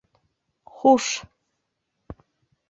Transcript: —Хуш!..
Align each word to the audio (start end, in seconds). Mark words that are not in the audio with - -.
—Хуш!.. 0.75 1.05